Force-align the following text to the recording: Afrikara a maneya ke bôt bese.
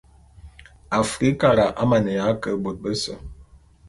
Afrikara 0.99 1.65
a 1.81 1.83
maneya 1.89 2.27
ke 2.41 2.51
bôt 2.63 2.77
bese. 2.83 3.13